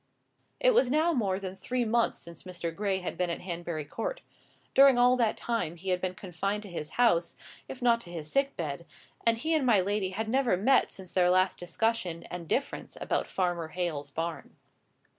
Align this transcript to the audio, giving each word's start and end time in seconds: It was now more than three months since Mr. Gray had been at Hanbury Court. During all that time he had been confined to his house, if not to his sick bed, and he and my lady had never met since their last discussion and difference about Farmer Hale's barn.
It 0.59 0.73
was 0.73 0.89
now 0.89 1.13
more 1.13 1.39
than 1.39 1.55
three 1.55 1.85
months 1.85 2.17
since 2.17 2.41
Mr. 2.41 2.75
Gray 2.75 3.01
had 3.01 3.15
been 3.19 3.29
at 3.29 3.41
Hanbury 3.41 3.85
Court. 3.85 4.21
During 4.73 4.97
all 4.97 5.15
that 5.17 5.37
time 5.37 5.75
he 5.75 5.89
had 5.89 6.01
been 6.01 6.15
confined 6.15 6.63
to 6.63 6.71
his 6.71 6.93
house, 6.97 7.35
if 7.67 7.83
not 7.83 8.01
to 8.01 8.11
his 8.11 8.27
sick 8.27 8.57
bed, 8.57 8.87
and 9.27 9.37
he 9.37 9.53
and 9.53 9.63
my 9.63 9.79
lady 9.79 10.09
had 10.09 10.27
never 10.27 10.57
met 10.57 10.91
since 10.91 11.11
their 11.11 11.29
last 11.29 11.59
discussion 11.59 12.23
and 12.31 12.47
difference 12.47 12.97
about 12.99 13.27
Farmer 13.27 13.67
Hale's 13.67 14.09
barn. 14.09 14.55